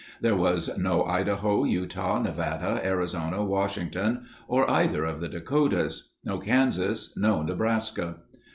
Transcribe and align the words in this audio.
There 0.19 0.35
was 0.35 0.75
no 0.79 1.03
Idaho, 1.05 1.63
Utah, 1.63 2.17
Nevada, 2.19 2.81
Arizona, 2.83 3.45
Washington, 3.45 4.23
or 4.47 4.67
either 4.67 5.03
of 5.05 5.21
the 5.21 5.29
Dakotas. 5.29 6.13
No 6.25 6.39
Kansas. 6.39 7.15
No 7.15 7.43
Nebraska. 7.43 8.15